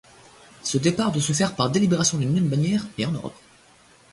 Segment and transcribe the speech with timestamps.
[0.63, 3.39] Ce départ doit se faire par délibération d'une même bannière et en ordre.